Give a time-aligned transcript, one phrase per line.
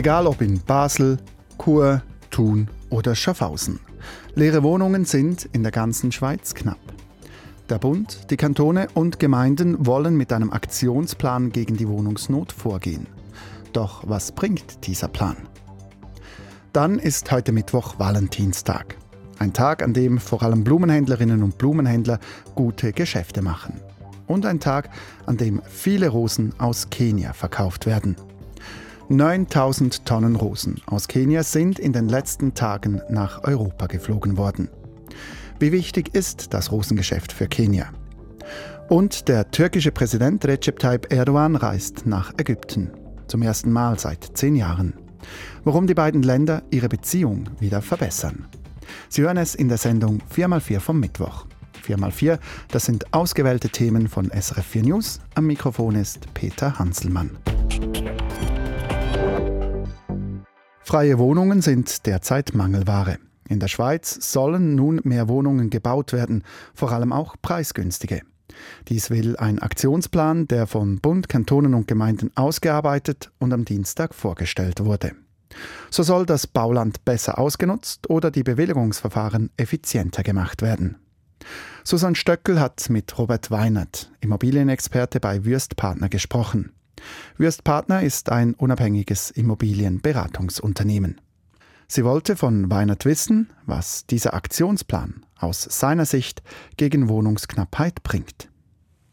[0.00, 1.18] Egal ob in Basel,
[1.62, 2.00] Chur,
[2.30, 3.80] Thun oder Schaffhausen.
[4.34, 6.80] Leere Wohnungen sind in der ganzen Schweiz knapp.
[7.68, 13.08] Der Bund, die Kantone und Gemeinden wollen mit einem Aktionsplan gegen die Wohnungsnot vorgehen.
[13.74, 15.36] Doch was bringt dieser Plan?
[16.72, 18.96] Dann ist heute Mittwoch Valentinstag.
[19.38, 22.20] Ein Tag, an dem vor allem Blumenhändlerinnen und Blumenhändler
[22.54, 23.78] gute Geschäfte machen.
[24.26, 24.88] Und ein Tag,
[25.26, 28.16] an dem viele Rosen aus Kenia verkauft werden.
[29.10, 34.68] 9000 Tonnen Rosen aus Kenia sind in den letzten Tagen nach Europa geflogen worden.
[35.58, 37.90] Wie wichtig ist das Rosengeschäft für Kenia?
[38.88, 42.92] Und der türkische Präsident Recep Tayyip Erdogan reist nach Ägypten.
[43.26, 44.94] Zum ersten Mal seit zehn Jahren.
[45.64, 48.46] Warum die beiden Länder ihre Beziehung wieder verbessern.
[49.08, 51.46] Sie hören es in der Sendung 4x4 vom Mittwoch.
[51.84, 55.20] 4x4, das sind ausgewählte Themen von SRF4 News.
[55.34, 57.30] Am Mikrofon ist Peter Hanselmann.
[60.90, 63.18] Freie Wohnungen sind derzeit Mangelware.
[63.48, 66.42] In der Schweiz sollen nun mehr Wohnungen gebaut werden,
[66.74, 68.22] vor allem auch preisgünstige.
[68.88, 74.84] Dies will ein Aktionsplan, der von Bund, Kantonen und Gemeinden ausgearbeitet und am Dienstag vorgestellt
[74.84, 75.12] wurde.
[75.92, 80.96] So soll das Bauland besser ausgenutzt oder die Bewilligungsverfahren effizienter gemacht werden.
[81.84, 86.72] Susanne Stöckel hat mit Robert Weinert, Immobilienexperte bei Würstpartner, gesprochen.
[87.36, 91.20] Würstpartner ist ein unabhängiges Immobilienberatungsunternehmen.
[91.88, 96.42] Sie wollte von Weinert wissen, was dieser Aktionsplan aus seiner Sicht
[96.76, 98.48] gegen Wohnungsknappheit bringt.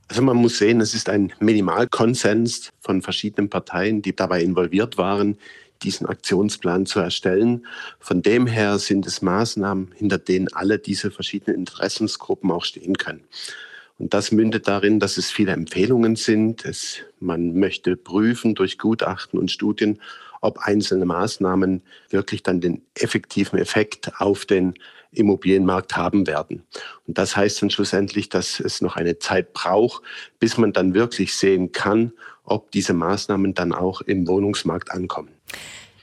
[0.09, 5.38] Also man muss sehen, es ist ein Minimalkonsens von verschiedenen Parteien, die dabei involviert waren,
[5.83, 7.65] diesen Aktionsplan zu erstellen.
[7.99, 13.23] Von dem her sind es Maßnahmen, hinter denen alle diese verschiedenen Interessensgruppen auch stehen können.
[13.97, 16.65] Und das mündet darin, dass es viele Empfehlungen sind.
[16.65, 19.99] Es, man möchte prüfen durch Gutachten und Studien,
[20.41, 24.75] ob einzelne Maßnahmen wirklich dann den effektiven Effekt auf den
[25.11, 26.63] Immobilienmarkt haben werden.
[27.07, 30.03] Und das heißt dann schlussendlich, dass es noch eine Zeit braucht,
[30.39, 32.11] bis man dann wirklich sehen kann,
[32.43, 35.30] ob diese Maßnahmen dann auch im Wohnungsmarkt ankommen.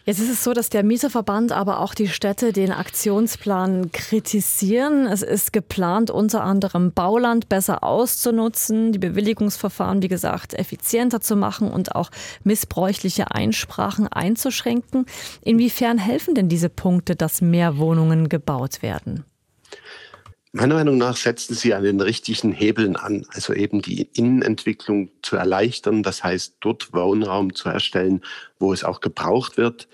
[0.06, 5.06] Jetzt ist es so, dass der Mieterverband, aber auch die Städte den Aktionsplan kritisieren.
[5.06, 11.70] Es ist geplant, unter anderem Bauland besser auszunutzen, die Bewilligungsverfahren, wie gesagt, effizienter zu machen
[11.70, 12.10] und auch
[12.42, 15.06] missbräuchliche Einsprachen einzuschränken.
[15.40, 19.24] Inwiefern helfen denn diese Punkte, dass mehr Wohnungen gebaut werden?
[20.56, 25.34] Meiner Meinung nach setzen sie an den richtigen Hebeln an, also eben die Innenentwicklung zu
[25.34, 28.20] erleichtern, das heißt dort Wohnraum zu erstellen,
[28.60, 29.88] wo es auch gebraucht wird.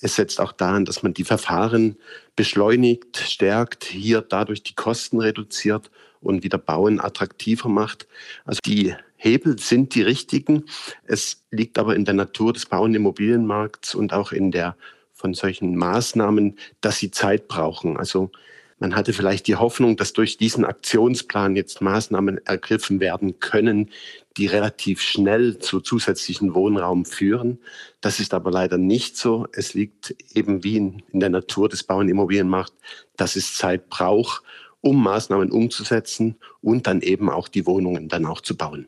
[0.00, 1.98] Es setzt auch daran, dass man die Verfahren
[2.36, 5.90] beschleunigt, stärkt, hier dadurch die Kosten reduziert
[6.22, 8.08] und wieder Bauen attraktiver macht.
[8.46, 10.64] Also die Hebel sind die richtigen.
[11.04, 14.74] Es liegt aber in der Natur des Bau- und Immobilienmarkts und auch in der
[15.12, 17.98] von solchen Maßnahmen, dass sie Zeit brauchen.
[17.98, 18.30] Also
[18.78, 23.90] man hatte vielleicht die Hoffnung, dass durch diesen Aktionsplan jetzt Maßnahmen ergriffen werden können,
[24.36, 27.58] die relativ schnell zu zusätzlichen Wohnraum führen.
[28.00, 29.46] Das ist aber leider nicht so.
[29.52, 32.76] Es liegt eben wie in, der Natur des Bau- und Immobilienmarkts,
[33.16, 34.42] dass es Zeit braucht,
[34.80, 38.86] um Maßnahmen umzusetzen und dann eben auch die Wohnungen dann auch zu bauen.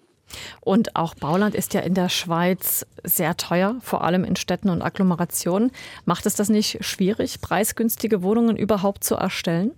[0.60, 4.82] Und auch Bauland ist ja in der Schweiz sehr teuer, vor allem in Städten und
[4.82, 5.72] Agglomerationen.
[6.04, 9.72] Macht es das nicht schwierig, preisgünstige Wohnungen überhaupt zu erstellen?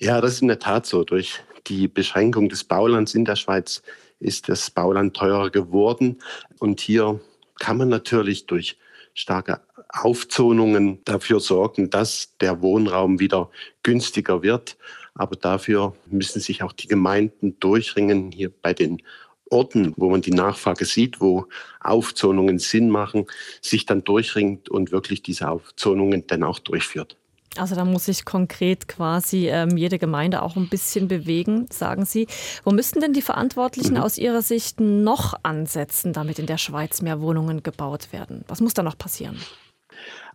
[0.00, 1.04] Ja, das ist in der Tat so.
[1.04, 3.82] Durch die Beschränkung des Baulands in der Schweiz
[4.20, 6.18] ist das Bauland teurer geworden.
[6.58, 7.20] Und hier
[7.58, 8.78] kann man natürlich durch
[9.14, 13.50] starke Aufzonungen dafür sorgen, dass der Wohnraum wieder
[13.82, 14.76] günstiger wird.
[15.14, 19.02] Aber dafür müssen sich auch die Gemeinden durchringen, hier bei den
[19.50, 21.46] Orten, wo man die Nachfrage sieht, wo
[21.80, 23.26] Aufzonungen Sinn machen,
[23.60, 27.16] sich dann durchringt und wirklich diese Aufzonungen dann auch durchführt.
[27.56, 32.26] Also da muss sich konkret quasi ähm, jede Gemeinde auch ein bisschen bewegen, sagen Sie.
[32.64, 34.00] Wo müssten denn die Verantwortlichen mhm.
[34.02, 38.44] aus Ihrer Sicht noch ansetzen, damit in der Schweiz mehr Wohnungen gebaut werden?
[38.48, 39.38] Was muss da noch passieren?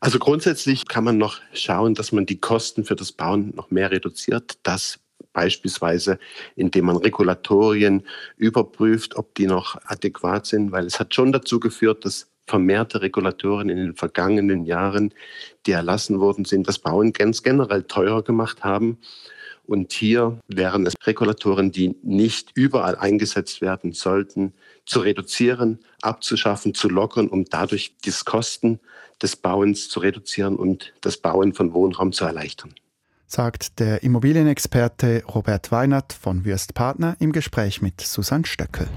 [0.01, 3.91] Also grundsätzlich kann man noch schauen, dass man die Kosten für das Bauen noch mehr
[3.91, 4.57] reduziert.
[4.63, 4.99] Das
[5.33, 6.19] beispielsweise,
[6.55, 8.03] indem man Regulatorien
[8.37, 13.69] überprüft, ob die noch adäquat sind, weil es hat schon dazu geführt, dass vermehrte Regulatoren
[13.69, 15.13] in den vergangenen Jahren,
[15.65, 18.97] die erlassen worden sind, das Bauen ganz generell teurer gemacht haben.
[19.65, 24.53] Und hier wären es Regulatoren, die nicht überall eingesetzt werden sollten,
[24.85, 28.81] zu reduzieren, abzuschaffen, zu lockern, um dadurch die Kosten
[29.21, 32.75] des Bauens zu reduzieren und das Bauen von Wohnraum zu erleichtern.
[33.35, 38.87] Sagt der Immobilienexperte Robert Weinert von Würst Partner im Gespräch mit Susanne Stöckel.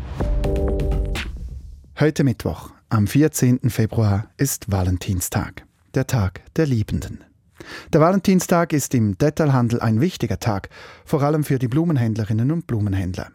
[1.98, 3.70] Heute Mittwoch, am 14.
[3.70, 5.64] Februar ist Valentinstag.
[5.94, 7.24] der Tag der Liebenden.
[7.94, 10.68] Der Valentinstag ist im Detailhandel ein wichtiger Tag,
[11.06, 13.28] vor allem für die Blumenhändlerinnen und Blumenhändler.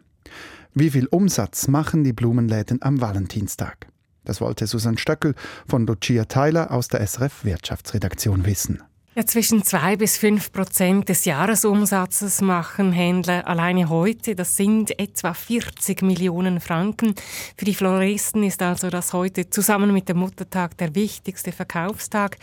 [0.76, 3.88] Wie viel Umsatz machen die Blumenläden am Valentinstag?
[4.24, 5.34] Das wollte Susanne Stöckel
[5.68, 8.84] von Lucia Tyler aus der SRF Wirtschaftsredaktion wissen.
[9.14, 14.36] Ja, zwischen zwei bis fünf Prozent des Jahresumsatzes machen Händler alleine heute.
[14.36, 17.16] Das sind etwa 40 Millionen Franken.
[17.58, 22.38] Für die Floristen ist also das heute zusammen mit dem Muttertag der wichtigste Verkaufstag.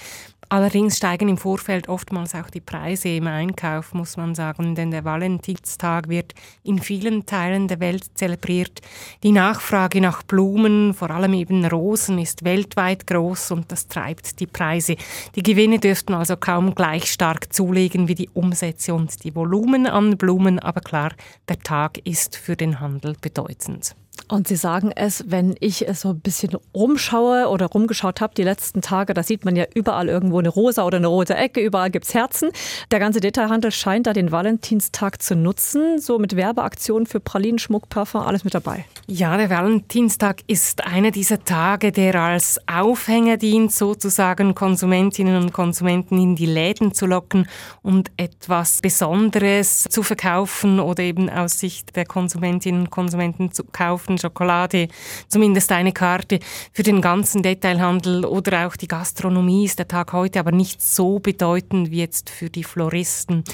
[0.50, 5.04] Allerdings steigen im Vorfeld oftmals auch die Preise im Einkauf, muss man sagen, denn der
[5.04, 6.32] Valentinstag wird
[6.64, 8.80] in vielen Teilen der Welt zelebriert.
[9.22, 14.46] Die Nachfrage nach Blumen, vor allem eben Rosen, ist weltweit groß und das treibt die
[14.46, 14.96] Preise.
[15.34, 20.16] Die Gewinne dürften also kaum gleich stark zulegen wie die Umsätze und die Volumen an
[20.16, 21.12] Blumen, aber klar,
[21.46, 23.94] der Tag ist für den Handel bedeutend.
[24.30, 28.42] Und Sie sagen es, wenn ich es so ein bisschen rumschaue oder rumgeschaut habe die
[28.42, 31.90] letzten Tage, da sieht man ja überall irgendwo eine rosa oder eine rote Ecke, überall
[31.90, 32.50] gibt es Herzen.
[32.90, 37.88] Der ganze Detailhandel scheint da den Valentinstag zu nutzen, so mit Werbeaktionen für Pralinen, Schmuck,
[37.88, 38.84] Parfum, alles mit dabei.
[39.06, 46.18] Ja, der Valentinstag ist einer dieser Tage, der als Aufhänger dient, sozusagen Konsumentinnen und Konsumenten
[46.18, 47.48] in die Läden zu locken
[47.80, 54.17] und etwas Besonderes zu verkaufen oder eben aus Sicht der Konsumentinnen und Konsumenten zu kaufen
[54.18, 54.88] Schokolade,
[55.28, 56.40] zumindest eine Karte.
[56.72, 61.18] Für den ganzen Detailhandel oder auch die Gastronomie ist der Tag heute aber nicht so
[61.18, 63.44] bedeutend wie jetzt für die Floristen.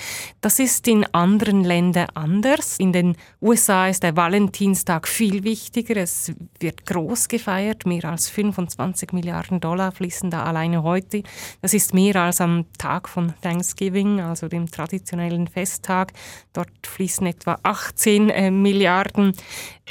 [0.40, 2.78] Das ist in anderen Ländern anders.
[2.78, 5.96] In den USA ist der Valentinstag viel wichtiger.
[5.96, 7.86] Es wird groß gefeiert.
[7.86, 11.22] Mehr als 25 Milliarden Dollar fließen da alleine heute.
[11.62, 16.12] Das ist mehr als am Tag von Thanksgiving, also dem traditionellen Festtag.
[16.52, 19.32] Dort fließen etwa 18 äh, Milliarden.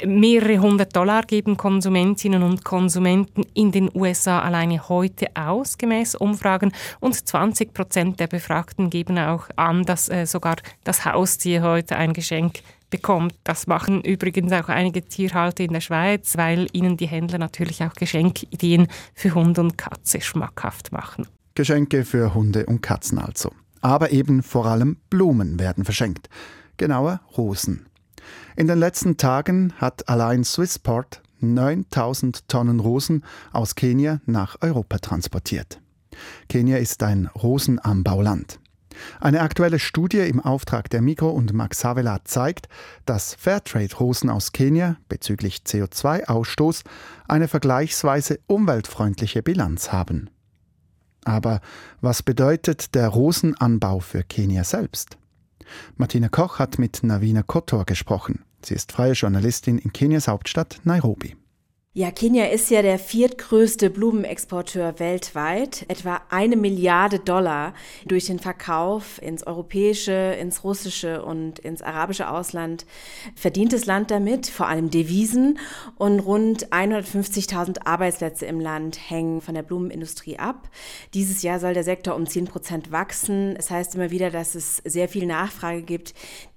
[0.04, 6.72] Mehrere hundert Dollar geben Konsumentinnen und Konsumenten in den USA alleine heute aus, gemäß Umfragen.
[7.00, 12.14] Und 20 Prozent der Befragten geben auch an, dass äh, sogar das Haustier heute ein
[12.14, 13.34] Geschenk bekommt.
[13.44, 17.92] Das machen übrigens auch einige Tierhalter in der Schweiz, weil ihnen die Händler natürlich auch
[17.92, 21.26] Geschenkideen für Hund und Katze schmackhaft machen.
[21.54, 23.52] Geschenke für Hunde und Katzen also.
[23.82, 26.28] Aber eben vor allem Blumen werden verschenkt.
[26.78, 27.86] Genauer Rosen.
[28.56, 35.80] In den letzten Tagen hat allein Swissport 9000 Tonnen Rosen aus Kenia nach Europa transportiert.
[36.48, 38.60] Kenia ist ein Rosenanbauland.
[39.20, 42.68] Eine aktuelle Studie im Auftrag der Mikro und Max Havela zeigt,
[43.06, 46.82] dass Fairtrade-Rosen aus Kenia bezüglich CO2-Ausstoß
[47.26, 50.30] eine vergleichsweise umweltfreundliche Bilanz haben.
[51.24, 51.60] Aber
[52.00, 55.16] was bedeutet der Rosenanbau für Kenia selbst?
[55.96, 58.44] Martina Koch hat mit Navina Kotor gesprochen.
[58.62, 61.36] Sie ist freie Journalistin in Kenias Hauptstadt Nairobi.
[61.96, 65.84] Ja, Kenia ist ja der viertgrößte Blumenexporteur weltweit.
[65.86, 67.72] Etwa eine Milliarde Dollar
[68.04, 72.84] durch den Verkauf ins europäische, ins russische und ins arabische Ausland
[73.36, 75.60] verdient das Land damit, vor allem Devisen.
[75.96, 80.68] Und rund 150.000 Arbeitsplätze im Land hängen von der Blumenindustrie ab.
[81.14, 83.54] Dieses Jahr soll der Sektor um 10 Prozent wachsen.
[83.54, 86.12] Es heißt immer wieder, dass es sehr viel Nachfrage gibt,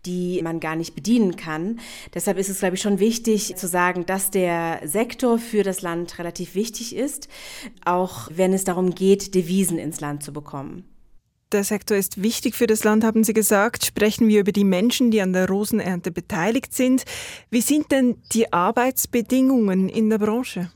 [0.07, 1.79] die man gar nicht bedienen kann.
[2.13, 6.17] Deshalb ist es, glaube ich, schon wichtig zu sagen, dass der Sektor für das Land
[6.17, 7.27] relativ wichtig ist,
[7.85, 10.85] auch wenn es darum geht, Devisen ins Land zu bekommen.
[11.53, 13.85] Der Sektor ist wichtig für das Land, haben Sie gesagt.
[13.85, 17.05] Sprechen wir über die Menschen, die an der Rosenernte beteiligt sind.
[17.49, 20.71] Wie sind denn die Arbeitsbedingungen in der Branche?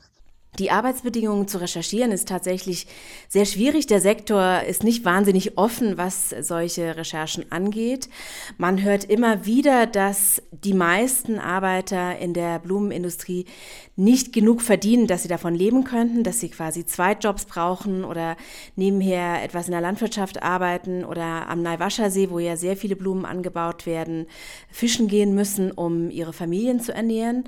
[0.58, 2.86] Die Arbeitsbedingungen zu recherchieren ist tatsächlich
[3.26, 3.86] sehr schwierig.
[3.86, 8.10] Der Sektor ist nicht wahnsinnig offen, was solche Recherchen angeht.
[8.58, 13.46] Man hört immer wieder, dass die meisten Arbeiter in der Blumenindustrie
[13.96, 18.36] nicht genug verdienen, dass sie davon leben könnten, dass sie quasi zwei Jobs brauchen oder
[18.76, 23.86] nebenher etwas in der Landwirtschaft arbeiten oder am Naiwascha-See, wo ja sehr viele Blumen angebaut
[23.86, 24.26] werden,
[24.70, 27.44] fischen gehen müssen, um ihre Familien zu ernähren.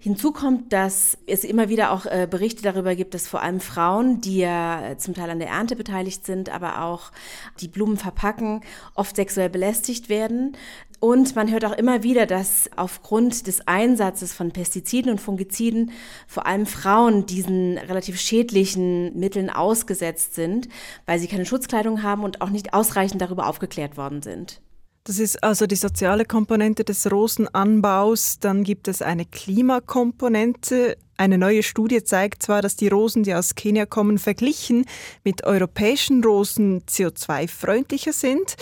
[0.00, 3.58] Hinzu kommt, dass es immer wieder auch äh, Berichte Berichte darüber gibt, dass vor allem
[3.58, 7.10] Frauen, die ja äh, zum Teil an der Ernte beteiligt sind, aber auch
[7.58, 8.60] die Blumen verpacken,
[8.94, 10.56] oft sexuell belästigt werden.
[11.00, 15.90] Und man hört auch immer wieder, dass aufgrund des Einsatzes von Pestiziden und Fungiziden
[16.28, 20.68] vor allem Frauen diesen relativ schädlichen Mitteln ausgesetzt sind,
[21.04, 24.60] weil sie keine Schutzkleidung haben und auch nicht ausreichend darüber aufgeklärt worden sind.
[25.02, 28.38] Das ist also die soziale Komponente des Rosenanbaus.
[28.38, 30.96] Dann gibt es eine Klimakomponente.
[31.18, 34.84] Eine neue Studie zeigt zwar, dass die Rosen, die aus Kenia kommen, verglichen
[35.24, 38.56] mit europäischen Rosen CO2-freundlicher sind,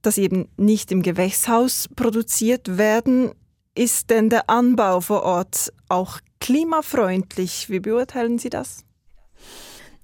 [0.00, 3.32] dass sie eben nicht im Gewächshaus produziert werden.
[3.74, 7.68] Ist denn der Anbau vor Ort auch klimafreundlich?
[7.68, 8.84] Wie beurteilen Sie das?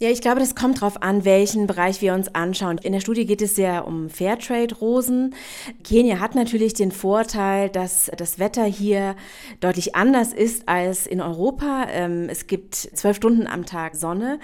[0.04, 2.76] Ja, ich glaube, das kommt darauf an, welchen Bereich wir uns anschauen.
[2.76, 5.34] In der Studie geht es ja um Fairtrade-Rosen.
[5.82, 9.16] Kenia hat natürlich den Vorteil, dass das Wetter hier
[9.61, 11.87] deutlich anders ist als in Europa.
[11.88, 14.40] Ähm, es gibt zwölf Stunden am Tag Sonne.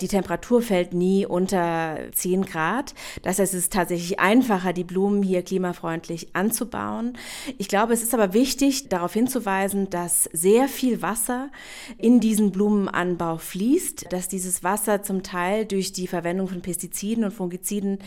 [0.00, 2.92] Die Temperatur fällt nie unter 10 Grad.
[3.22, 7.16] Das heißt, es ist tatsächlich einfacher, die Blumen hier klimafreundlich anzubauen.
[7.56, 11.50] Ich glaube, es ist aber wichtig, darauf hinzuweisen, dass sehr viel Wasser
[11.98, 17.32] in diesen Blumenanbau fließt, dass dieses Wasser zum Teil durch die Verwendung von Pestiziden und
[17.32, 17.98] Fungiziden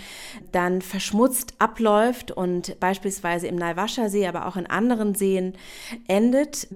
[0.51, 5.53] dann verschmutzt abläuft und beispielsweise im Naiwascha-See, aber auch in anderen Seen
[6.07, 6.67] endet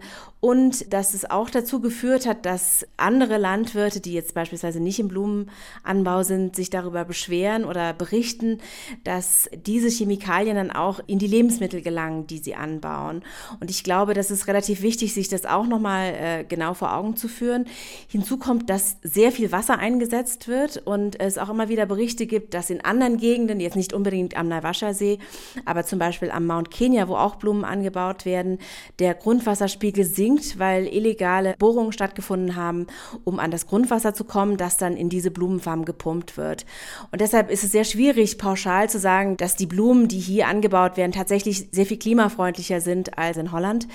[0.42, 5.08] und dass es auch dazu geführt hat, dass andere Landwirte, die jetzt beispielsweise nicht im
[5.08, 8.58] Blumenanbau sind, sich darüber beschweren oder berichten,
[9.04, 13.22] dass diese Chemikalien dann auch in die Lebensmittel gelangen, die sie anbauen.
[13.60, 17.16] Und ich glaube, das ist relativ wichtig, sich das auch nochmal äh, genau vor Augen
[17.16, 17.68] zu führen.
[18.08, 20.01] Hinzu kommt, dass sehr viel Wasser eingesetzt
[20.48, 24.36] wird und es auch immer wieder Berichte gibt, dass in anderen Gegenden, jetzt nicht unbedingt
[24.36, 25.20] am Naivasha-See,
[25.66, 28.58] aber zum Beispiel am Mount Kenya, wo auch Blumen angebaut werden,
[29.00, 32.88] der Grundwasserspiegel sinkt, weil illegale Bohrungen stattgefunden haben,
[33.24, 36.66] um an das Grundwasser zu kommen, das dann in diese Blumenfarm gepumpt wird.
[37.12, 40.98] Und deshalb ist es sehr schwierig, pauschal zu sagen, dass die Blumen, die hier angebaut
[40.98, 43.88] werden, tatsächlich sehr viel klimafreundlicher sind als in Holland.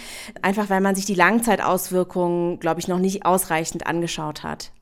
[0.43, 4.73] Einfach weil man sich die Langzeitauswirkungen, glaube ich, noch nicht ausreichend angeschaut hat.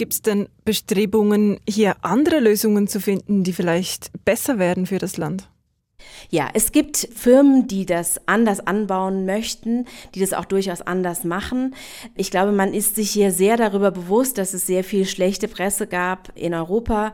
[0.00, 5.18] Gibt es denn Bestrebungen, hier andere Lösungen zu finden, die vielleicht besser werden für das
[5.18, 5.50] Land?
[6.30, 11.74] Ja, es gibt Firmen, die das anders anbauen möchten, die das auch durchaus anders machen.
[12.16, 15.86] Ich glaube, man ist sich hier sehr darüber bewusst, dass es sehr viel schlechte Presse
[15.86, 17.12] gab in Europa,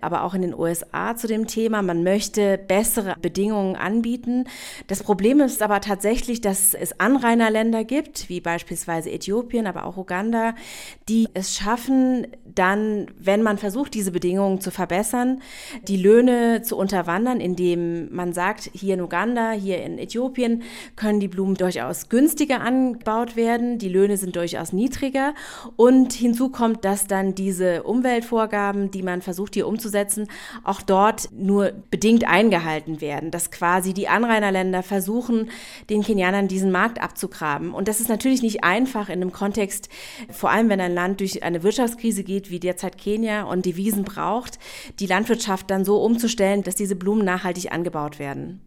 [0.00, 1.82] aber auch in den USA zu dem Thema.
[1.82, 4.44] Man möchte bessere Bedingungen anbieten.
[4.86, 10.54] Das Problem ist aber tatsächlich, dass es Anrainerländer gibt, wie beispielsweise Äthiopien, aber auch Uganda,
[11.08, 12.26] die es schaffen,
[12.58, 15.42] dann, wenn man versucht, diese Bedingungen zu verbessern,
[15.86, 20.62] die Löhne zu unterwandern, indem man sagt, hier in Uganda, hier in Äthiopien
[20.96, 25.34] können die Blumen durchaus günstiger angebaut werden, die Löhne sind durchaus niedriger
[25.76, 30.28] und hinzu kommt, dass dann diese Umweltvorgaben, die man versucht hier umzusetzen,
[30.64, 35.50] auch dort nur bedingt eingehalten werden, dass quasi die Anrainerländer versuchen,
[35.90, 37.74] den Kenianern diesen Markt abzugraben.
[37.74, 39.88] Und das ist natürlich nicht einfach in einem Kontext,
[40.30, 44.58] vor allem wenn ein Land durch eine Wirtschaftskrise geht, wie derzeit Kenia und Devisen braucht,
[45.00, 48.60] die Landwirtschaft dann so umzustellen, dass diese Blumen nachhaltig angebaut werden.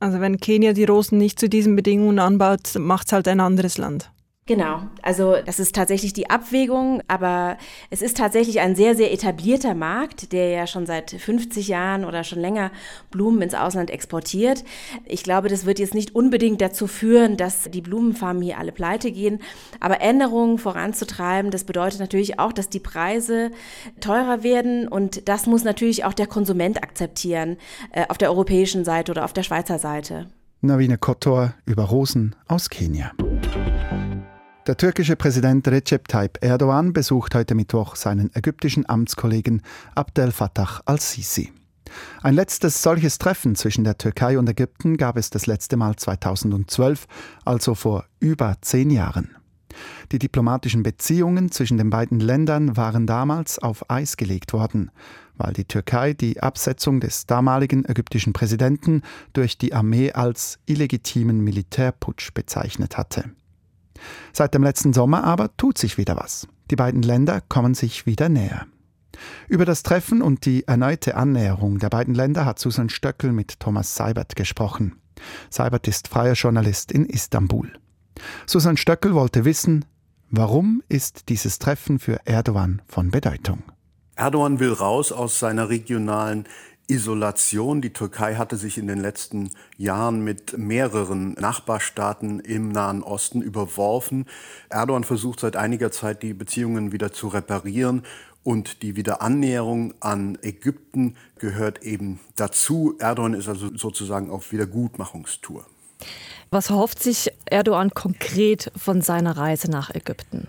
[0.00, 3.78] Also wenn Kenia die Rosen nicht zu diesen Bedingungen anbaut, macht es halt ein anderes
[3.78, 4.10] Land.
[4.46, 7.56] Genau, also das ist tatsächlich die Abwägung, aber
[7.88, 12.24] es ist tatsächlich ein sehr, sehr etablierter Markt, der ja schon seit 50 Jahren oder
[12.24, 12.70] schon länger
[13.10, 14.62] Blumen ins Ausland exportiert.
[15.06, 19.12] Ich glaube, das wird jetzt nicht unbedingt dazu führen, dass die Blumenfarmen hier alle pleite
[19.12, 19.38] gehen,
[19.80, 23.50] aber Änderungen voranzutreiben, das bedeutet natürlich auch, dass die Preise
[24.00, 27.56] teurer werden und das muss natürlich auch der Konsument akzeptieren,
[27.92, 30.28] äh, auf der europäischen Seite oder auf der Schweizer Seite.
[30.60, 33.12] Navine Kotor über Rosen aus Kenia.
[34.66, 39.60] Der türkische Präsident Recep Tayyip Erdogan besucht heute Mittwoch seinen ägyptischen Amtskollegen
[39.94, 41.52] Abdel Fattah al-Sisi.
[42.22, 47.06] Ein letztes solches Treffen zwischen der Türkei und Ägypten gab es das letzte Mal 2012,
[47.44, 49.36] also vor über zehn Jahren.
[50.12, 54.90] Die diplomatischen Beziehungen zwischen den beiden Ländern waren damals auf Eis gelegt worden,
[55.36, 59.02] weil die Türkei die Absetzung des damaligen ägyptischen Präsidenten
[59.34, 63.24] durch die Armee als illegitimen Militärputsch bezeichnet hatte.
[64.32, 66.48] Seit dem letzten Sommer aber tut sich wieder was.
[66.70, 68.66] Die beiden Länder kommen sich wieder näher.
[69.48, 73.94] Über das Treffen und die erneute Annäherung der beiden Länder hat Susan Stöckel mit Thomas
[73.94, 74.96] Seibert gesprochen.
[75.50, 77.72] Seibert ist freier Journalist in Istanbul.
[78.46, 79.84] Susan Stöckel wollte wissen,
[80.30, 83.62] warum ist dieses Treffen für Erdogan von Bedeutung?
[84.16, 86.46] Erdogan will raus aus seiner regionalen
[86.86, 87.80] Isolation.
[87.80, 94.26] Die Türkei hatte sich in den letzten Jahren mit mehreren Nachbarstaaten im Nahen Osten überworfen.
[94.68, 98.02] Erdogan versucht seit einiger Zeit, die Beziehungen wieder zu reparieren.
[98.42, 102.94] Und die Wiederannäherung an Ägypten gehört eben dazu.
[102.98, 105.64] Erdogan ist also sozusagen auf Wiedergutmachungstour.
[106.50, 110.46] Was hofft sich Erdogan konkret von seiner Reise nach Ägypten?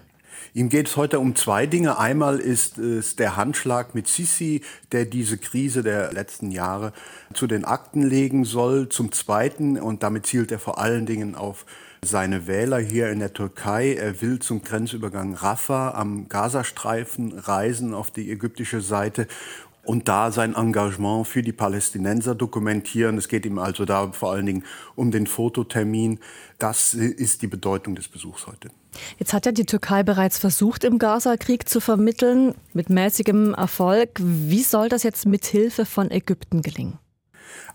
[0.56, 2.00] Ihm geht es heute um zwei Dinge.
[2.00, 4.62] Einmal ist es der Handschlag mit Sisi,
[4.94, 6.94] der diese Krise der letzten Jahre
[7.34, 8.88] zu den Akten legen soll.
[8.88, 11.66] Zum Zweiten, und damit zielt er vor allen Dingen auf
[12.02, 13.96] seine Wähler hier in der Türkei.
[13.96, 19.28] Er will zum Grenzübergang Rafah am Gazastreifen reisen auf die ägyptische Seite
[19.84, 23.18] und da sein Engagement für die Palästinenser dokumentieren.
[23.18, 24.64] Es geht ihm also da vor allen Dingen
[24.96, 26.20] um den Fototermin.
[26.60, 28.70] Das ist die Bedeutung des Besuchs heute.
[29.18, 34.10] Jetzt hat ja die Türkei bereits versucht, im Gaza-Krieg zu vermitteln, mit mäßigem Erfolg.
[34.18, 37.00] Wie soll das jetzt mit Hilfe von Ägypten gelingen?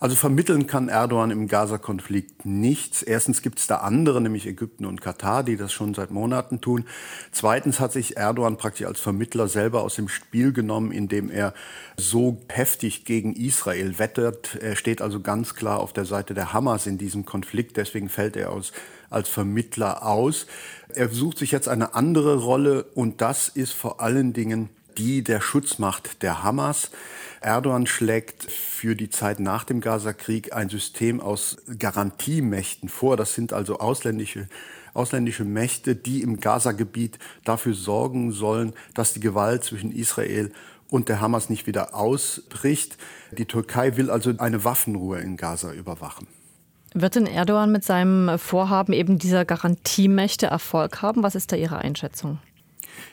[0.01, 3.03] Also vermitteln kann Erdogan im Gaza-Konflikt nichts.
[3.03, 6.87] Erstens gibt es da andere, nämlich Ägypten und Katar, die das schon seit Monaten tun.
[7.33, 11.53] Zweitens hat sich Erdogan praktisch als Vermittler selber aus dem Spiel genommen, indem er
[11.99, 14.57] so heftig gegen Israel wettert.
[14.63, 17.77] Er steht also ganz klar auf der Seite der Hamas in diesem Konflikt.
[17.77, 18.73] Deswegen fällt er aus,
[19.11, 20.47] als Vermittler aus.
[20.95, 25.41] Er sucht sich jetzt eine andere Rolle und das ist vor allen Dingen die der
[25.41, 26.91] Schutzmacht der Hamas.
[27.41, 33.17] Erdogan schlägt für die Zeit nach dem Gaza-Krieg ein System aus Garantiemächten vor.
[33.17, 34.47] Das sind also ausländische
[34.93, 40.53] ausländische Mächte, die im Gaza-Gebiet dafür sorgen sollen, dass die Gewalt zwischen Israel
[40.91, 42.99] und der Hamas nicht wieder ausbricht.
[43.31, 46.27] Die Türkei will also eine Waffenruhe in Gaza überwachen.
[46.93, 51.23] Wird denn Erdogan mit seinem Vorhaben eben dieser Garantiemächte Erfolg haben?
[51.23, 52.39] Was ist da Ihre Einschätzung?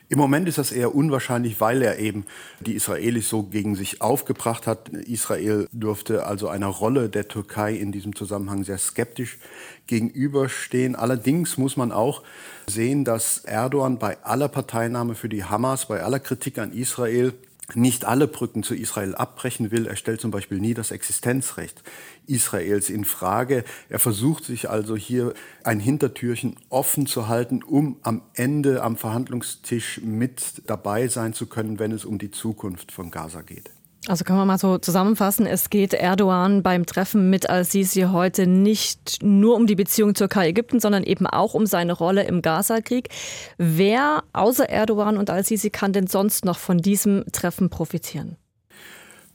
[0.09, 2.25] Im Moment ist das eher unwahrscheinlich, weil er eben
[2.59, 4.89] die Israelis so gegen sich aufgebracht hat.
[4.89, 9.37] Israel dürfte also einer Rolle der Türkei in diesem Zusammenhang sehr skeptisch
[9.87, 10.95] gegenüberstehen.
[10.95, 12.23] Allerdings muss man auch
[12.67, 17.33] sehen, dass Erdogan bei aller Parteinahme für die Hamas, bei aller Kritik an Israel
[17.73, 19.87] nicht alle Brücken zu Israel abbrechen will.
[19.87, 21.83] Er stellt zum Beispiel nie das Existenzrecht
[22.25, 23.63] Israels in Frage.
[23.89, 25.33] Er versucht sich also hier
[25.63, 31.79] ein Hintertürchen offen zu halten, um am Ende am Verhandlungstisch mit dabei sein zu können,
[31.79, 33.69] wenn es um die Zukunft von Gaza geht.
[34.07, 39.21] Also können wir mal so zusammenfassen, es geht Erdogan beim Treffen mit Al-Sisi heute nicht
[39.21, 43.09] nur um die Beziehung Türkei-Ägypten, sondern eben auch um seine Rolle im Gaza-Krieg.
[43.57, 48.37] Wer außer Erdogan und Al-Sisi kann denn sonst noch von diesem Treffen profitieren?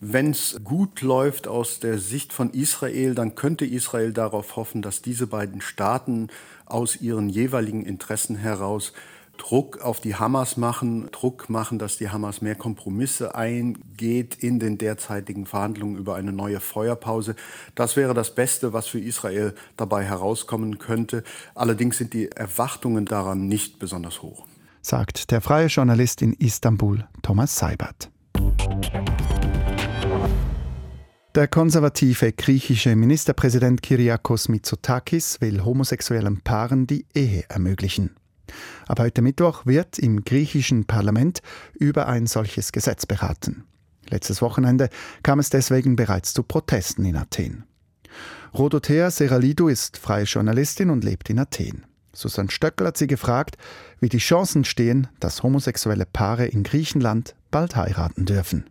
[0.01, 5.03] Wenn es gut läuft aus der Sicht von Israel, dann könnte Israel darauf hoffen, dass
[5.03, 6.29] diese beiden Staaten
[6.65, 8.95] aus ihren jeweiligen Interessen heraus
[9.43, 14.79] Druck auf die Hamas machen, Druck machen, dass die Hamas mehr Kompromisse eingeht in den
[14.79, 17.35] derzeitigen Verhandlungen über eine neue Feuerpause.
[17.75, 21.25] Das wäre das Beste, was für Israel dabei herauskommen könnte.
[21.57, 24.47] Allerdings sind die Erwartungen daran nicht besonders hoch.
[24.81, 28.11] Sagt der freie Journalist in Istanbul, Thomas Seibert.
[31.35, 38.15] Der konservative griechische Ministerpräsident Kyriakos Mitsotakis will homosexuellen Paaren die Ehe ermöglichen.
[38.87, 41.41] Ab heute Mittwoch wird im griechischen Parlament
[41.75, 43.65] über ein solches Gesetz beraten.
[44.09, 44.89] Letztes Wochenende
[45.23, 47.65] kam es deswegen bereits zu Protesten in Athen.
[48.55, 51.87] Rodothea Seralidou ist freie Journalistin und lebt in Athen.
[52.13, 53.57] Susanne Stöckel hat sie gefragt,
[54.01, 58.67] wie die Chancen stehen, dass homosexuelle Paare in Griechenland bald heiraten dürfen.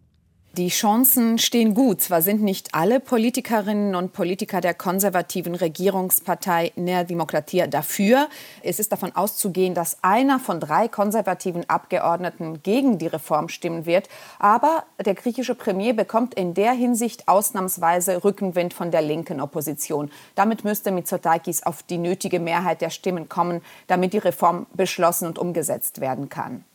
[0.57, 2.01] Die Chancen stehen gut.
[2.01, 8.27] Zwar sind nicht alle Politikerinnen und Politiker der konservativen Regierungspartei Nea Demokratia dafür.
[8.61, 14.09] Es ist davon auszugehen, dass einer von drei konservativen Abgeordneten gegen die Reform stimmen wird.
[14.39, 20.11] Aber der griechische Premier bekommt in der Hinsicht ausnahmsweise Rückenwind von der linken Opposition.
[20.35, 25.39] Damit müsste Mitsotakis auf die nötige Mehrheit der Stimmen kommen, damit die Reform beschlossen und
[25.39, 26.65] umgesetzt werden kann.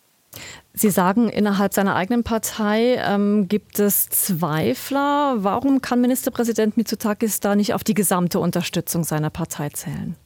[0.75, 5.37] Sie sagen, innerhalb seiner eigenen Partei ähm, gibt es Zweifler.
[5.39, 10.17] Warum kann Ministerpräsident Mitsotakis da nicht auf die gesamte Unterstützung seiner Partei zählen?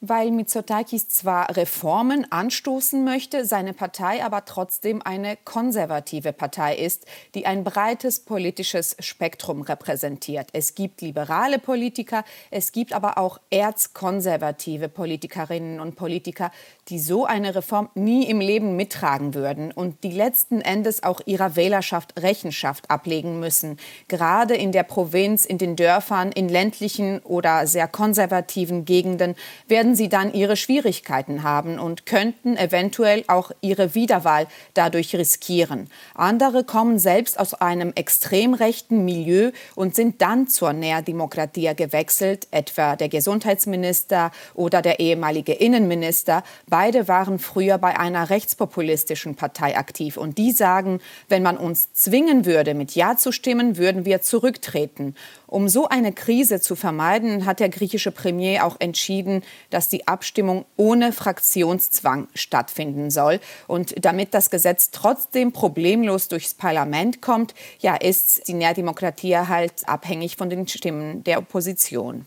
[0.00, 7.46] weil Mitsotakis zwar Reformen anstoßen möchte, seine Partei aber trotzdem eine konservative Partei ist, die
[7.46, 10.48] ein breites politisches Spektrum repräsentiert.
[10.52, 16.50] Es gibt liberale Politiker, es gibt aber auch erzkonservative Politikerinnen und Politiker,
[16.90, 21.54] die so eine Reform nie im Leben mittragen würden und die letzten Endes auch ihrer
[21.54, 23.78] Wählerschaft Rechenschaft ablegen müssen.
[24.08, 29.36] Gerade in der Provinz, in den Dörfern, in ländlichen oder sehr konservativen Gegenden
[29.68, 35.88] werden sie dann ihre Schwierigkeiten haben und könnten eventuell auch ihre Wiederwahl dadurch riskieren.
[36.14, 42.96] Andere kommen selbst aus einem extrem rechten Milieu und sind dann zur Näherdemokratie gewechselt, etwa
[42.96, 46.42] der Gesundheitsminister oder der ehemalige Innenminister.
[46.80, 52.46] Beide waren früher bei einer rechtspopulistischen Partei aktiv und die sagen, wenn man uns zwingen
[52.46, 55.14] würde, mit Ja zu stimmen, würden wir zurücktreten.
[55.46, 60.64] Um so eine Krise zu vermeiden, hat der griechische Premier auch entschieden, dass die Abstimmung
[60.78, 63.40] ohne Fraktionszwang stattfinden soll.
[63.66, 70.36] Und damit das Gesetz trotzdem problemlos durchs Parlament kommt, ja, ist die Nährdemokratie halt abhängig
[70.36, 72.24] von den Stimmen der Opposition.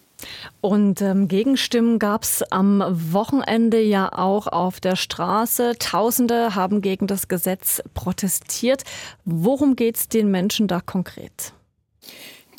[0.61, 5.73] Und ähm, Gegenstimmen gab es am Wochenende ja auch auf der Straße.
[5.79, 8.83] Tausende haben gegen das Gesetz protestiert.
[9.25, 11.53] Worum geht es den Menschen da konkret?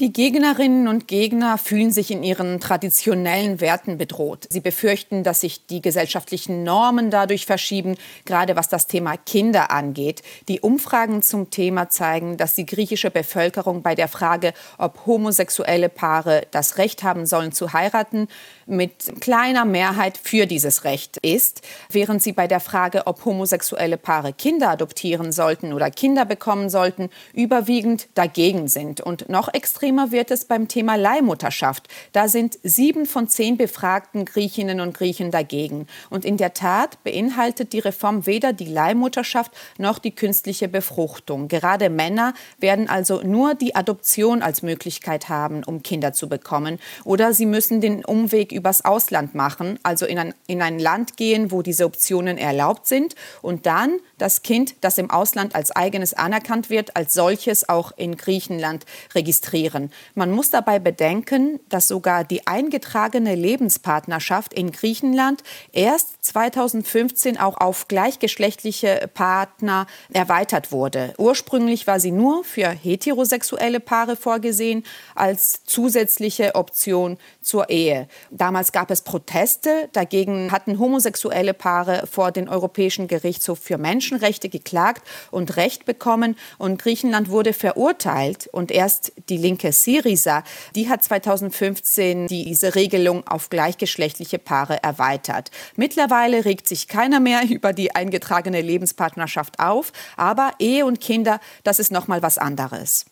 [0.01, 4.49] Die Gegnerinnen und Gegner fühlen sich in ihren traditionellen Werten bedroht.
[4.51, 10.23] Sie befürchten, dass sich die gesellschaftlichen Normen dadurch verschieben, gerade was das Thema Kinder angeht.
[10.49, 16.49] Die Umfragen zum Thema zeigen, dass die griechische Bevölkerung bei der Frage, ob homosexuelle Paare
[16.51, 18.27] das Recht haben sollen zu heiraten,
[18.67, 24.33] mit kleiner Mehrheit für dieses Recht ist, während sie bei der Frage, ob homosexuelle Paare
[24.33, 29.01] Kinder adoptieren sollten oder Kinder bekommen sollten, überwiegend dagegen sind.
[29.01, 31.89] Und noch extrem extremer wird es beim Thema Leihmutterschaft.
[32.13, 35.89] Da sind sieben von zehn befragten Griechinnen und Griechen dagegen.
[36.09, 41.49] Und in der Tat beinhaltet die Reform weder die Leihmutterschaft noch die künstliche Befruchtung.
[41.49, 46.79] Gerade Männer werden also nur die Adoption als Möglichkeit haben, um Kinder zu bekommen.
[47.05, 51.51] Oder sie müssen den Umweg übers Ausland machen, also in ein, in ein Land gehen,
[51.51, 56.71] wo diese Optionen erlaubt sind und dann das Kind, das im Ausland als eigenes anerkannt
[56.71, 59.74] wird, als solches auch in Griechenland registrieren.
[60.15, 67.89] Man muss dabei bedenken, dass sogar die eingetragene Lebenspartnerschaft in Griechenland erst 2015 auch auf
[67.89, 71.15] gleichgeschlechtliche Partner erweitert wurde.
[71.19, 74.85] Ursprünglich war sie nur für heterosexuelle Paare vorgesehen
[75.15, 78.09] als zusätzliche Option zur Ehe.
[78.31, 84.49] Damals gab es Proteste, dagegen hatten homosexuelle Paare vor den Europäischen Gerichtshof für Menschen Menschenrechte
[84.49, 86.37] geklagt und Recht bekommen.
[86.59, 88.49] Und Griechenland wurde verurteilt.
[88.53, 95.51] Und erst die linke Syriza, die hat 2015 diese Regelung auf gleichgeschlechtliche Paare erweitert.
[95.77, 99.93] Mittlerweile regt sich keiner mehr über die eingetragene Lebenspartnerschaft auf.
[100.17, 103.07] Aber Ehe und Kinder, das ist noch mal was anderes.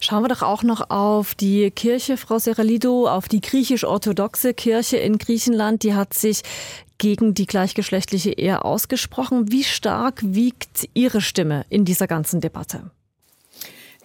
[0.00, 5.18] Schauen wir doch auch noch auf die Kirche, Frau Seralido, auf die griechisch-orthodoxe Kirche in
[5.18, 5.82] Griechenland.
[5.82, 6.42] Die hat sich
[6.98, 9.50] gegen die gleichgeschlechtliche Ehe ausgesprochen.
[9.50, 12.90] Wie stark wiegt Ihre Stimme in dieser ganzen Debatte?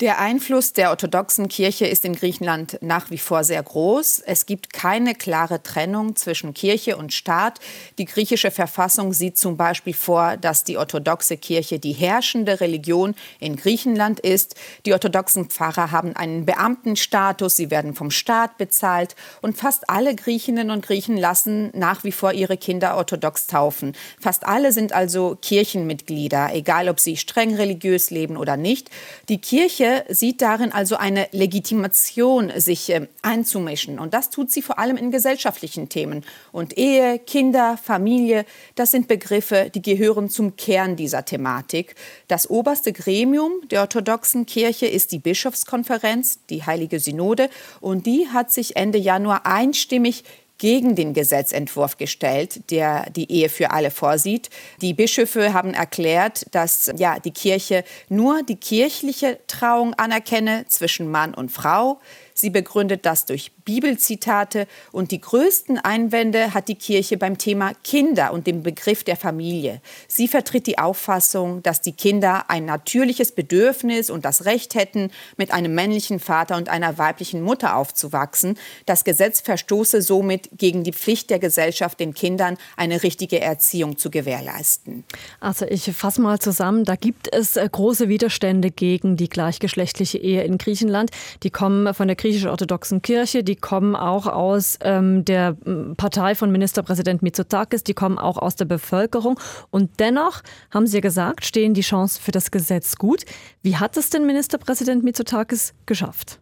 [0.01, 4.19] Der Einfluss der orthodoxen Kirche ist in Griechenland nach wie vor sehr groß.
[4.25, 7.61] Es gibt keine klare Trennung zwischen Kirche und Staat.
[7.97, 13.55] Die griechische Verfassung sieht zum Beispiel vor, dass die orthodoxe Kirche die herrschende Religion in
[13.55, 14.55] Griechenland ist.
[14.85, 20.71] Die orthodoxen Pfarrer haben einen Beamtenstatus, sie werden vom Staat bezahlt und fast alle Griechinnen
[20.71, 23.95] und Griechen lassen nach wie vor ihre Kinder orthodox taufen.
[24.19, 28.89] Fast alle sind also Kirchenmitglieder, egal ob sie streng religiös leben oder nicht.
[29.29, 33.99] Die Kirche Kirche sieht darin also eine Legitimation, sich äh, einzumischen.
[33.99, 36.23] Und das tut sie vor allem in gesellschaftlichen Themen.
[36.51, 38.45] Und Ehe, Kinder, Familie,
[38.75, 41.95] das sind Begriffe, die gehören zum Kern dieser Thematik.
[42.27, 47.49] Das oberste Gremium der orthodoxen Kirche ist die Bischofskonferenz, die Heilige Synode.
[47.79, 50.23] Und die hat sich Ende Januar einstimmig
[50.57, 54.49] gegen den Gesetzentwurf gestellt, der die Ehe für alle vorsieht.
[54.81, 61.33] Die Bischöfe haben erklärt, dass ja, die Kirche nur die kirchliche Trauung anerkenne zwischen Mann
[61.33, 61.99] und Frau.
[62.37, 68.33] Sie begründet das durch Bibelzitate und die größten Einwände hat die Kirche beim Thema Kinder
[68.33, 69.81] und dem Begriff der Familie.
[70.09, 75.53] Sie vertritt die Auffassung, dass die Kinder ein natürliches Bedürfnis und das Recht hätten, mit
[75.53, 78.57] einem männlichen Vater und einer weiblichen Mutter aufzuwachsen.
[78.85, 84.11] Das Gesetz verstoße somit gegen die Pflicht der Gesellschaft, den Kindern eine richtige Erziehung zu
[84.11, 85.05] gewährleisten.
[85.39, 90.43] Also ich fasse mal zusammen, da gibt es äh, große Widerstände gegen die gleichgeschlechtliche Ehe
[90.43, 91.11] in Griechenland.
[91.43, 95.55] Die kommen von der griechisch-orthodoxen Kirche, die kommen auch aus ähm, der
[95.95, 99.39] Partei von Ministerpräsident Mitsotakis, die kommen auch aus der Bevölkerung.
[99.69, 103.25] Und dennoch, haben Sie ja gesagt, stehen die Chancen für das Gesetz gut.
[103.61, 106.39] Wie hat es denn Ministerpräsident Mitsotakis geschafft?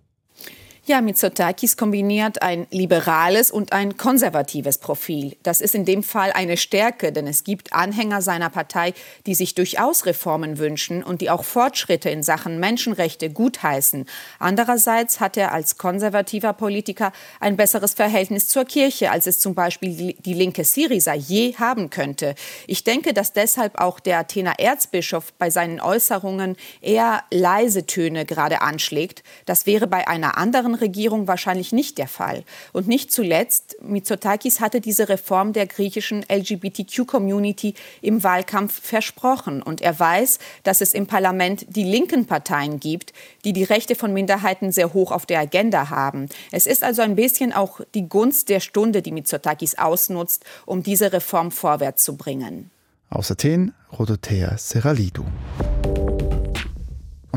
[0.86, 5.38] Ja, Mitsotakis kombiniert ein liberales und ein konservatives Profil.
[5.42, 8.94] Das ist in dem Fall eine Stärke, denn es gibt Anhänger seiner Partei,
[9.26, 14.08] die sich durchaus Reformen wünschen und die auch Fortschritte in Sachen Menschenrechte gutheißen.
[14.40, 20.18] Andererseits hat er als konservativer Politiker ein besseres Verhältnis zur Kirche, als es zum Beispiel
[20.20, 22.36] die linke Syriza je haben könnte.
[22.68, 28.62] Ich denke, dass deshalb auch der Athener Erzbischof bei seinen Äußerungen eher leise Töne gerade
[28.62, 29.24] anschlägt.
[29.46, 32.44] Das wäre bei einer anderen anderen Regierung wahrscheinlich nicht der Fall.
[32.72, 39.62] Und nicht zuletzt, Mitsotakis hatte diese Reform der griechischen LGBTQ-Community im Wahlkampf versprochen.
[39.62, 43.14] Und er weiß, dass es im Parlament die linken Parteien gibt,
[43.46, 46.28] die die Rechte von Minderheiten sehr hoch auf der Agenda haben.
[46.52, 51.14] Es ist also ein bisschen auch die Gunst der Stunde, die Mitsotakis ausnutzt, um diese
[51.14, 52.70] Reform vorwärts zu bringen.
[53.10, 55.26] Aus Athen, Rodothea Seralidou.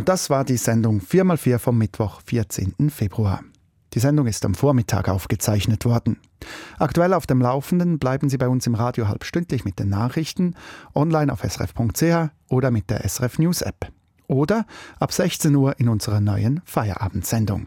[0.07, 2.91] Das war die Sendung 4x4 vom Mittwoch, 14.
[2.91, 3.41] Februar.
[3.93, 6.21] Die Sendung ist am Vormittag aufgezeichnet worden.
[6.79, 10.55] Aktuell auf dem Laufenden bleiben Sie bei uns im Radio halbstündlich mit den Nachrichten,
[10.95, 13.91] online auf srf.ch oder mit der SRF News App.
[14.29, 14.65] Oder
[15.01, 17.67] ab 16 Uhr in unserer neuen Feierabendsendung.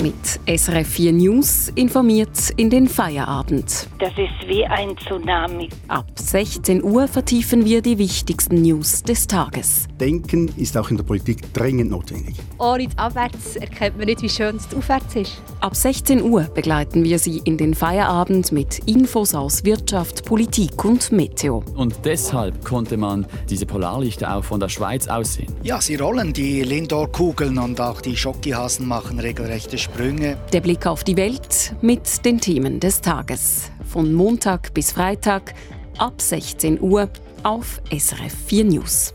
[0.00, 0.14] Mit
[0.46, 3.88] SRF 4 News informiert in den Feierabend.
[3.98, 5.70] Das ist wie ein Tsunami.
[5.88, 9.88] Ab 16 Uhr vertiefen wir die wichtigsten News des Tages.
[9.98, 12.36] Denken ist auch in der Politik dringend notwendig.
[12.58, 15.42] Ohne Abwärts erkennt man nicht, wie schön es aufwärts ist.
[15.60, 21.10] Ab 16 Uhr begleiten wir Sie in den Feierabend mit Infos aus Wirtschaft, Politik und
[21.10, 21.64] Meteo.
[21.74, 25.52] Und deshalb konnte man diese Polarlichter auch von der Schweiz aus sehen.
[25.64, 30.36] Ja, sie rollen die Lindor-Kugeln und auch die Schokihasen machen regelrechte Sprünge.
[30.52, 33.70] Der Blick auf die Welt mit den Themen des Tages.
[33.84, 35.54] Von Montag bis Freitag
[35.96, 37.08] ab 16 Uhr
[37.42, 39.14] auf SRF 4 News.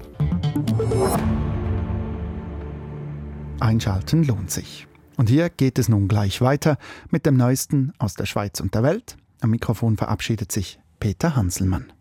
[3.59, 4.87] Einschalten lohnt sich.
[5.15, 6.77] Und hier geht es nun gleich weiter
[7.11, 9.15] mit dem Neuesten aus der Schweiz und der Welt.
[9.41, 11.93] Am Mikrofon verabschiedet sich Peter Hanselmann.